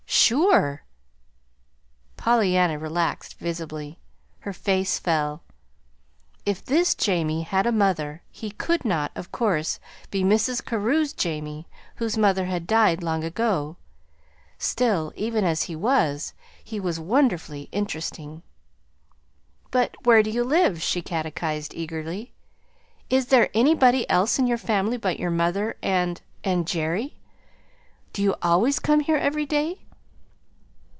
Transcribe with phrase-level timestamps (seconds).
[0.33, 0.83] "Sure!"
[2.15, 3.99] Pollyanna relaxed visibly.
[4.39, 5.43] Her face fell.
[6.45, 9.77] If this Jamie had a mother, he could not, of course,
[10.09, 10.63] be Mrs.
[10.63, 11.67] Carew's Jamie,
[11.97, 13.75] whose mother had died long ago.
[14.57, 16.33] Still, even as he was,
[16.63, 18.41] he was wonderfully interesting.
[19.69, 22.31] "But where do you live?" she catechized eagerly.
[23.09, 27.17] "Is there anybody else in your family but your mother and and Jerry?
[28.13, 29.81] Do you always come here every day?